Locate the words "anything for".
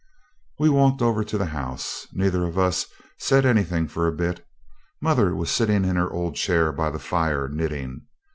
3.45-4.07